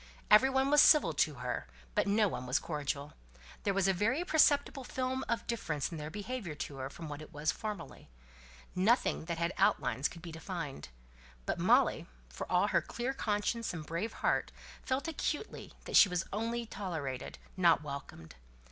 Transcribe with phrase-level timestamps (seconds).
[0.31, 3.13] Every one was civil to her, but no one was cordial;
[3.61, 7.21] there was a very perceptible film of difference in their behaviour to her from what
[7.21, 8.09] it was formerly;
[8.73, 10.89] nothing that had outlines and could be defined.
[11.45, 14.51] But Molly, for all her clear conscience and her brave heart,
[14.81, 18.33] felt acutely that she was only tolerated, not welcomed.